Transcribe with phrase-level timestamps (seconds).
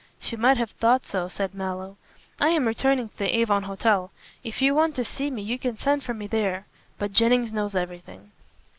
[0.19, 1.95] "She might have thought so," said Mallow.
[2.39, 4.09] "I am returning to the Avon Hotel.
[4.43, 6.65] If you want to see me you can send for me there.
[6.97, 8.31] But Jennings knows everything."